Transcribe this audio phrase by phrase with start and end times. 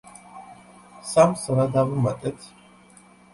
[1.09, 2.49] სამს რა დავუმატეთ?